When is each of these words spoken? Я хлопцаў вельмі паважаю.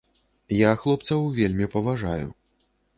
Я 0.59 0.71
хлопцаў 0.85 1.29
вельмі 1.39 1.71
паважаю. 1.77 2.29